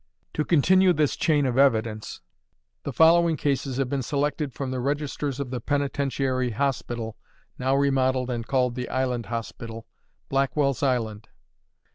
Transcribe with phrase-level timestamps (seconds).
[0.33, 2.21] To continue this chain of evidence,
[2.81, 7.17] the following cases have been selected from the registers of the Penitentiary Hospital
[7.59, 9.85] (now remodeled, and called the Island Hospital),
[10.27, 11.27] Blackwell's Island.